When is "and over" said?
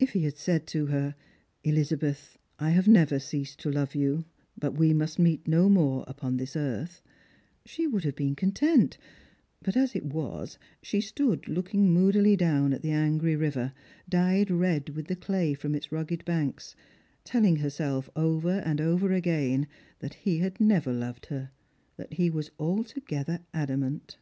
18.66-19.12